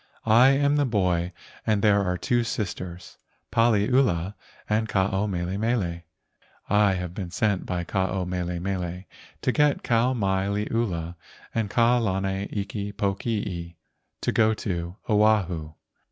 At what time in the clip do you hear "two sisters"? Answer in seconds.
2.17-3.19